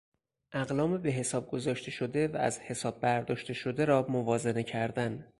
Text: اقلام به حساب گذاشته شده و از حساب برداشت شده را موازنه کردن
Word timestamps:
اقلام 0.51 0.97
به 0.97 1.09
حساب 1.09 1.51
گذاشته 1.51 1.91
شده 1.91 2.27
و 2.27 2.35
از 2.37 2.59
حساب 2.59 2.99
برداشت 2.99 3.53
شده 3.53 3.85
را 3.85 4.05
موازنه 4.09 4.63
کردن 4.63 5.27